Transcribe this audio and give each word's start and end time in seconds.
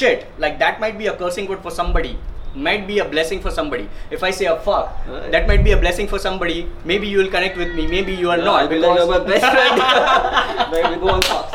shit, 0.00 0.26
like 0.38 0.58
that 0.64 0.80
might 0.80 0.96
be 0.98 1.06
a 1.12 1.14
cursing 1.22 1.48
word 1.52 1.62
for 1.68 1.70
somebody. 1.70 2.16
Might 2.54 2.86
be 2.90 2.98
a 2.98 3.04
blessing 3.04 3.40
for 3.46 3.50
somebody. 3.50 3.88
If 4.10 4.22
I 4.28 4.30
say 4.30 4.46
a 4.46 4.56
fuck, 4.66 4.86
Right. 5.06 5.30
that 5.34 5.46
might 5.50 5.62
be 5.64 5.72
a 5.72 5.80
blessing 5.82 6.08
for 6.12 6.18
somebody. 6.26 6.66
Maybe 6.84 7.06
you 7.14 7.18
will 7.18 7.30
connect 7.34 7.56
with 7.62 7.74
me. 7.80 7.86
Maybe 7.86 8.14
you 8.14 8.30
are 8.30 8.38
No, 8.38 8.44
not. 8.52 8.62
I 8.62 8.66
will 8.72 8.80
like 8.86 8.98
you're 8.98 9.10
my 9.10 9.18
best 9.30 9.46
friend. 9.52 10.72
Maybe 10.76 11.00
go 11.04 11.10
on 11.18 11.22
fast. 11.22 11.54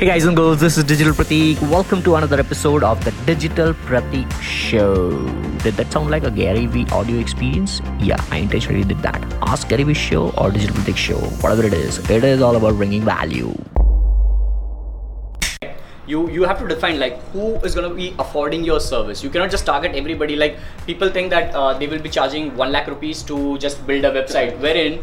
Hey 0.00 0.06
guys 0.08 0.24
and 0.24 0.36
girls, 0.36 0.60
this 0.60 0.76
is 0.82 0.84
Digital 0.90 1.12
Pratik. 1.12 1.62
Welcome 1.70 2.02
to 2.04 2.14
another 2.18 2.38
episode 2.42 2.82
of 2.90 3.02
the 3.06 3.12
Digital 3.30 3.74
Pratik 3.88 4.30
Show. 4.42 5.10
Did 5.64 5.74
that 5.80 5.92
sound 5.92 6.10
like 6.10 6.24
a 6.24 6.30
Gary 6.30 6.66
Vee 6.76 6.86
audio 7.00 7.18
experience? 7.24 7.80
Yeah, 8.10 8.16
I 8.30 8.38
intentionally 8.38 8.82
did 8.92 9.02
that. 9.08 9.20
Ask 9.42 9.68
Gary 9.68 9.84
Vee 9.84 9.98
Show 10.04 10.30
or 10.38 10.50
Digital 10.50 10.74
Pratik 10.76 10.96
Show, 10.96 11.18
whatever 11.44 11.66
it 11.72 11.74
is, 11.74 11.98
it 12.18 12.24
is 12.24 12.40
all 12.40 12.56
about 12.56 12.76
bringing 12.76 13.02
value. 13.02 13.52
You 16.10 16.28
you 16.36 16.44
have 16.50 16.58
to 16.62 16.68
define 16.72 16.98
like 17.00 17.18
who 17.32 17.46
is 17.68 17.74
going 17.78 17.88
to 17.88 17.94
be 17.94 18.14
affording 18.18 18.64
your 18.64 18.80
service. 18.80 19.22
You 19.24 19.30
cannot 19.30 19.50
just 19.56 19.66
target 19.66 19.96
everybody. 20.02 20.36
Like 20.36 20.58
people 20.86 21.10
think 21.16 21.30
that 21.30 21.54
uh, 21.54 21.72
they 21.78 21.86
will 21.86 22.04
be 22.08 22.12
charging 22.18 22.54
1 22.56 22.72
lakh 22.76 22.92
rupees 22.94 23.22
to 23.32 23.58
just 23.66 23.86
build 23.86 24.04
a 24.04 24.14
website 24.20 24.58
wherein 24.66 25.02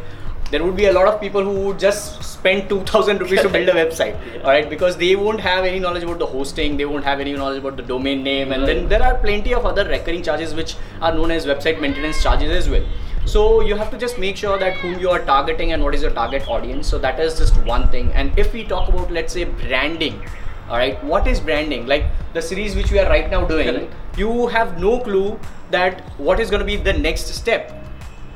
there 0.52 0.63
would 0.63 0.77
be 0.77 0.85
a 0.85 0.94
lot 0.94 1.08
of 1.08 1.20
people 1.22 1.44
who 1.44 1.54
would 1.68 1.80
just 1.80 2.23
spend 2.23 2.70
2000 2.70 3.20
rupees 3.22 3.41
to 3.41 3.49
build 3.49 3.70
a 3.70 3.73
website 3.73 4.44
all 4.44 4.52
right 4.52 4.70
because 4.70 4.96
they 5.02 5.09
won't 5.16 5.41
have 5.41 5.66
any 5.66 5.80
knowledge 5.85 6.04
about 6.04 6.20
the 6.20 6.30
hosting 6.35 6.77
they 6.77 6.85
won't 6.91 7.04
have 7.04 7.20
any 7.20 7.34
knowledge 7.34 7.60
about 7.63 7.76
the 7.76 7.84
domain 7.90 8.24
name 8.27 8.54
and 8.58 8.66
then 8.70 8.88
there 8.94 9.04
are 9.04 9.16
plenty 9.26 9.54
of 9.58 9.66
other 9.71 9.85
recurring 9.90 10.24
charges 10.24 10.55
which 10.62 10.77
are 11.02 11.13
known 11.13 11.32
as 11.32 11.46
website 11.46 11.82
maintenance 11.82 12.24
charges 12.24 12.49
as 12.52 12.70
well. 12.70 12.88
So 13.26 13.60
you 13.60 13.76
have 13.76 13.91
to 13.91 13.98
just 13.98 14.18
make 14.18 14.38
sure 14.38 14.58
that 14.58 14.76
whom 14.76 14.99
you 14.99 15.10
are 15.10 15.20
targeting 15.20 15.74
and 15.74 15.84
what 15.84 15.94
is 15.94 16.02
your 16.02 16.12
target 16.12 16.48
audience. 16.48 16.88
So 16.88 16.98
that 16.99 17.20
is 17.20 17.38
just 17.38 17.58
one 17.66 17.90
thing. 17.90 18.13
And 18.13 18.40
if 18.40 18.54
we 18.54 18.63
talk 18.63 18.88
about 18.88 19.12
let's 19.12 19.34
say 19.34 19.44
branding 19.44 20.21
all 20.70 20.77
right 20.77 21.02
what 21.03 21.27
is 21.27 21.39
branding 21.39 21.85
like 21.88 22.05
the 22.34 22.41
series 22.41 22.76
which 22.76 22.91
we 22.91 22.99
are 22.99 23.09
right 23.09 23.30
now 23.31 23.45
doing 23.45 23.67
Correct. 23.67 23.94
you 24.17 24.48
have 24.48 24.79
no 24.79 24.99
clue 24.99 25.40
that 25.71 26.01
what 26.18 26.40
is 26.40 26.49
going 26.49 26.59
to 26.59 26.65
be 26.65 26.76
the 26.76 26.93
next 26.93 27.27
step 27.27 27.71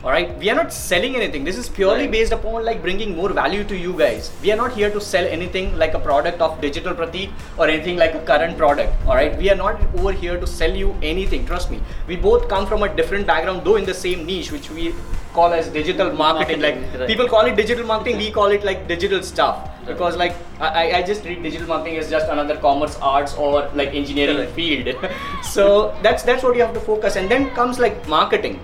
all 0.04 0.10
right 0.10 0.30
we 0.40 0.50
are 0.50 0.56
not 0.56 0.74
selling 0.74 1.16
anything. 1.16 1.44
This 1.44 1.58
is 1.58 1.70
purely 1.70 2.04
Right. 2.06 2.12
based 2.12 2.32
upon 2.32 2.66
like 2.66 2.82
bringing 2.82 3.16
more 3.16 3.30
value 3.30 3.64
to 3.72 3.76
you 3.78 3.94
guys. 3.94 4.32
We 4.42 4.52
are 4.52 4.56
not 4.56 4.72
here 4.74 4.90
to 4.90 5.00
sell 5.00 5.26
anything 5.26 5.78
like 5.78 5.94
a 5.94 6.00
product 6.00 6.42
of 6.42 6.60
digital 6.60 6.94
pratik 6.96 7.30
or 7.58 7.68
anything 7.68 7.98
like 7.98 8.16
a 8.16 8.20
current 8.30 8.58
product. 8.58 8.94
All 9.08 9.14
right 9.16 9.38
we 9.38 9.52
are 9.52 9.56
not 9.56 9.80
over 10.00 10.12
here 10.12 10.40
to 10.40 10.48
sell 10.48 10.74
you 10.84 10.96
anything 11.04 11.46
trust 11.46 11.70
me. 11.70 11.80
We 12.08 12.16
both 12.16 12.48
come 12.50 12.66
from 12.66 12.82
a 12.82 12.90
different 13.02 13.28
background 13.28 13.64
though 13.64 13.76
in 13.76 13.86
the 13.86 13.94
same 13.94 14.26
niche 14.26 14.52
which 14.52 14.70
we 14.72 14.96
call 15.34 15.54
as 15.54 15.68
digital 15.70 16.12
marketing, 16.12 16.62
Marketing, 16.62 16.92
like 16.92 17.00
right. 17.02 17.08
people 17.08 17.28
call 17.34 17.46
it 17.46 17.56
digital 17.56 17.86
marketing 17.86 18.18
we 18.18 18.32
call 18.32 18.48
it 18.48 18.64
like 18.64 18.88
digital 18.88 19.22
stuff. 19.22 19.68
Because 19.86 20.18
like 20.18 20.34
I, 20.60 20.94
I- 21.02 21.04
just 21.04 21.24
read 21.26 21.44
digital 21.44 21.68
marketing 21.68 21.98
as 22.00 22.10
just 22.10 22.28
another 22.38 22.58
commerce 22.58 22.98
arts 23.02 23.36
or 23.36 23.70
like 23.76 23.94
engineering 23.94 24.52
field. 24.54 24.96
So 25.44 25.96
that's 26.02 26.24
that's 26.24 26.44
what 26.44 26.56
you 26.56 26.62
have 26.64 26.74
to 26.74 26.80
focus. 26.90 27.16
And 27.18 27.30
then 27.30 27.52
comes 27.62 27.78
like 27.80 28.08
marketing. 28.08 28.60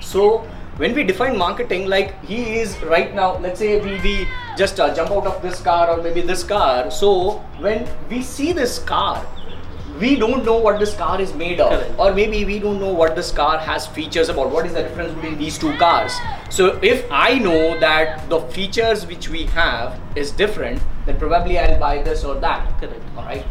So 0.00 0.46
when 0.80 0.94
we 0.94 1.02
define 1.04 1.36
marketing 1.36 1.86
like 1.92 2.12
he 2.24 2.58
is 2.58 2.74
right 2.90 3.14
now 3.14 3.36
let's 3.38 3.58
say 3.58 3.78
we, 3.80 4.00
we 4.00 4.26
just 4.56 4.80
uh, 4.80 4.94
jump 4.94 5.10
out 5.10 5.26
of 5.26 5.42
this 5.42 5.60
car 5.60 5.90
or 5.90 6.02
maybe 6.02 6.22
this 6.22 6.42
car. 6.42 6.90
So 6.90 7.32
when 7.58 7.86
we 8.08 8.22
see 8.22 8.52
this 8.52 8.78
car 8.78 9.26
we 10.00 10.16
don't 10.16 10.42
know 10.42 10.56
what 10.56 10.80
this 10.80 10.94
car 10.96 11.20
is 11.20 11.34
made 11.34 11.60
of. 11.60 11.70
Correct. 11.70 11.98
or 11.98 12.14
maybe 12.14 12.46
we 12.46 12.58
don't 12.58 12.80
know 12.80 12.94
what 12.94 13.14
this 13.14 13.30
car 13.30 13.58
has 13.58 13.86
features 13.88 14.30
about. 14.30 14.50
What 14.50 14.64
is 14.64 14.72
the 14.72 14.84
difference 14.84 15.12
between 15.12 15.36
these 15.36 15.58
two 15.58 15.76
cars? 15.76 16.14
So 16.48 16.78
if 16.82 17.04
i 17.12 17.38
know 17.38 17.78
that 17.80 18.26
the 18.30 18.40
features 18.56 19.06
which 19.06 19.28
we 19.28 19.44
have 19.60 20.00
is 20.16 20.32
different 20.32 20.80
then 21.04 21.18
probably 21.18 21.58
i'll 21.58 21.78
buy 21.78 22.02
this 22.02 22.24
or 22.24 22.36
that. 22.36 22.80
Correct. 22.80 23.02
all 23.18 23.24
right 23.24 23.44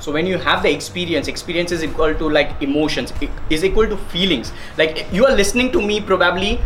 so 0.00 0.12
when 0.12 0.26
you 0.26 0.38
have 0.38 0.62
the 0.62 0.70
experience 0.70 1.28
experience 1.28 1.72
is 1.72 1.82
equal 1.82 2.14
to 2.14 2.28
like 2.28 2.60
emotions 2.60 3.12
is 3.50 3.64
equal 3.64 3.86
to 3.86 3.96
feelings. 4.14 4.52
Like 4.76 5.06
you 5.12 5.26
are 5.26 5.34
listening 5.34 5.72
to 5.72 5.80
me 5.80 6.00
probably 6.00 6.60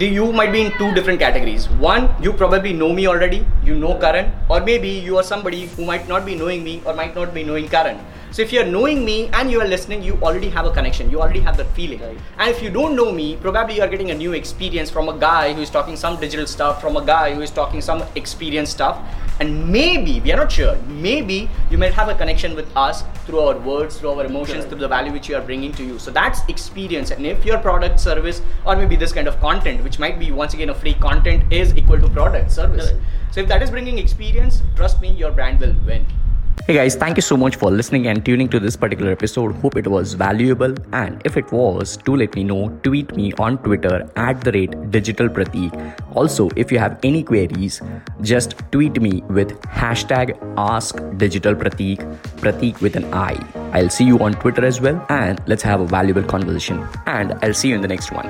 you 0.00 0.32
might 0.32 0.50
be 0.52 0.60
in 0.60 0.72
two 0.76 0.92
different 0.92 1.20
categories. 1.20 1.68
One 1.68 2.10
you 2.22 2.32
probably 2.32 2.72
know 2.72 2.92
me 2.92 3.06
already 3.06 3.46
you 3.64 3.76
know 3.76 3.94
karan 3.94 4.32
or 4.48 4.60
maybe 4.60 4.88
you 4.88 5.16
are 5.18 5.22
somebody 5.22 5.66
who 5.66 5.84
might 5.84 6.08
not 6.08 6.26
be 6.26 6.34
knowing 6.34 6.64
me 6.64 6.82
or 6.84 6.94
might 6.94 7.14
not 7.14 7.32
be 7.34 7.44
knowing 7.44 7.68
karan 7.68 8.00
so 8.34 8.42
if 8.42 8.52
you're 8.52 8.66
knowing 8.66 9.04
me 9.04 9.28
and 9.32 9.48
you 9.48 9.60
are 9.60 9.66
listening 9.68 10.02
you 10.02 10.14
already 10.20 10.48
have 10.50 10.66
a 10.66 10.70
connection. 10.72 11.08
You 11.08 11.20
already 11.20 11.38
have 11.38 11.56
that 11.56 11.68
feeling. 11.76 12.00
Right. 12.00 12.18
and 12.36 12.50
if 12.50 12.60
you 12.60 12.68
don't 12.68 12.96
know 12.96 13.12
me 13.12 13.36
probably 13.36 13.76
you 13.76 13.82
are 13.82 13.86
getting 13.86 14.10
a 14.10 14.14
new 14.22 14.32
experience 14.32 14.90
from 14.90 15.08
a 15.08 15.16
guy 15.16 15.52
who 15.52 15.62
is 15.62 15.70
talking 15.70 15.94
some 15.94 16.18
digital 16.18 16.44
stuff 16.44 16.80
from 16.80 16.96
a 16.96 17.04
guy 17.06 17.32
who 17.32 17.42
is 17.42 17.52
talking 17.52 17.80
some 17.80 18.02
experience 18.16 18.70
stuff. 18.70 18.98
And 19.38 19.70
maybe 19.70 20.18
we 20.20 20.32
are 20.32 20.36
not 20.36 20.50
sure 20.50 20.74
maybe 20.88 21.48
you 21.70 21.78
might 21.78 21.92
have 21.92 22.08
a 22.08 22.16
connection 22.16 22.56
with 22.56 22.76
us 22.76 23.04
through 23.24 23.38
our 23.38 23.56
words 23.56 24.00
through 24.00 24.10
our 24.10 24.24
emotions 24.24 24.64
through 24.64 24.80
the 24.80 24.88
value 24.88 25.12
which 25.12 25.28
you 25.28 25.36
are 25.36 25.42
bringing 25.52 25.70
to 25.74 25.84
you. 25.84 26.00
So 26.00 26.10
that's 26.10 26.40
experience. 26.48 27.12
And 27.12 27.24
if 27.24 27.44
your 27.44 27.58
product 27.58 28.00
service 28.00 28.42
or 28.66 28.74
maybe 28.74 28.96
this 28.96 29.12
kind 29.12 29.28
of 29.28 29.38
content 29.38 29.84
which 29.84 30.00
might 30.00 30.18
be 30.18 30.32
once 30.32 30.54
again 30.54 30.70
a 30.70 30.74
free 30.74 30.94
content 30.94 31.52
is 31.52 31.76
equal 31.76 32.00
to 32.00 32.08
product 32.08 32.50
service. 32.50 32.94
So 33.30 33.42
if 33.42 33.46
that 33.46 33.62
is 33.62 33.70
bringing 33.70 33.98
experience 33.98 34.60
trust 34.74 35.00
me 35.00 35.12
your 35.12 35.30
brand 35.30 35.60
will 35.60 35.76
win 35.86 36.04
Hey 36.66 36.72
guys, 36.76 36.94
thank 36.96 37.18
you 37.18 37.20
so 37.20 37.36
much 37.36 37.56
for 37.56 37.70
listening 37.70 38.06
and 38.06 38.24
tuning 38.24 38.48
to 38.48 38.58
this 38.58 38.74
particular 38.74 39.12
episode. 39.12 39.54
Hope 39.56 39.76
it 39.76 39.86
was 39.86 40.14
valuable. 40.14 40.74
And 40.94 41.20
if 41.26 41.36
it 41.36 41.52
was, 41.52 41.98
do 41.98 42.16
let 42.16 42.34
me 42.34 42.42
know. 42.42 42.70
Tweet 42.82 43.14
me 43.14 43.34
on 43.34 43.58
Twitter 43.58 44.10
at 44.16 44.40
the 44.40 44.50
rate 44.52 44.90
Digital 44.90 45.28
Pratik. 45.28 45.76
Also, 46.14 46.48
if 46.56 46.72
you 46.72 46.78
have 46.78 46.98
any 47.02 47.22
queries, 47.22 47.82
just 48.22 48.56
tweet 48.72 48.98
me 48.98 49.22
with 49.28 49.60
hashtag 49.64 50.38
Ask 50.56 51.04
Digital 51.18 51.54
Pratik, 51.54 51.98
Pratik 52.38 52.80
with 52.80 52.96
an 52.96 53.12
I. 53.12 53.38
I'll 53.74 53.90
see 53.90 54.04
you 54.04 54.18
on 54.20 54.32
Twitter 54.32 54.64
as 54.64 54.80
well, 54.80 55.04
and 55.10 55.42
let's 55.46 55.62
have 55.62 55.82
a 55.82 55.86
valuable 55.86 56.22
conversation. 56.22 56.82
And 57.04 57.34
I'll 57.42 57.52
see 57.52 57.68
you 57.68 57.74
in 57.74 57.82
the 57.82 57.88
next 57.88 58.10
one. 58.10 58.24